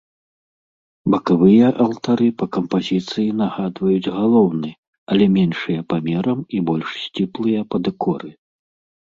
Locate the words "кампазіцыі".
2.57-3.25